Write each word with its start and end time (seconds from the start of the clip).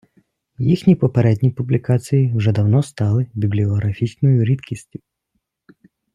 Їхні 0.59 0.95
попередні 0.95 1.51
публікації 1.51 2.33
вже 2.35 2.51
давно 2.51 2.83
стали 2.83 3.27
бібліографічною 3.33 4.43
рідкістю. 4.43 4.99